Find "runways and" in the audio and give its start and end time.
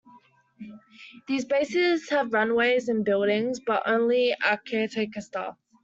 2.33-3.05